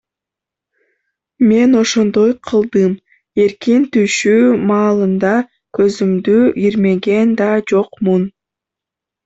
[1.49, 2.93] Мен ошондой кылдым,
[3.43, 5.37] эркин түшүү маалында
[5.81, 8.29] көзүмдү ирмеген да жокмун.